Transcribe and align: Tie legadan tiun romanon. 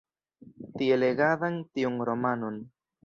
Tie 0.79 0.97
legadan 1.01 1.59
tiun 1.77 2.01
romanon. 2.11 2.59